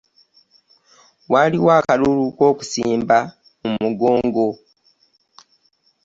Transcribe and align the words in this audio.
Waliwo 1.31 1.69
akalulu 1.79 2.25
k'okusimba 2.37 3.17
mu 3.63 3.71
mugoongo. 3.81 4.47